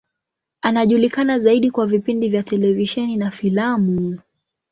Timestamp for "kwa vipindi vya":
1.71-2.43